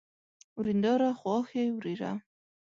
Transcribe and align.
ورېنداره، 0.59 1.09
خواښې، 1.19 1.63
ورېره 1.75 2.11